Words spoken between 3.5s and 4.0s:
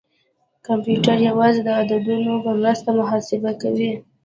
کوي.